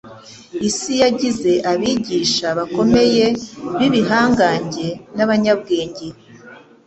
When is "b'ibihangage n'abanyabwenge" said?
3.77-6.07